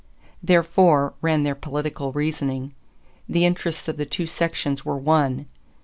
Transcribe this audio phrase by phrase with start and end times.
[0.41, 2.73] Therefore, ran their political reasoning,
[3.29, 5.45] the interests of the two sections were one.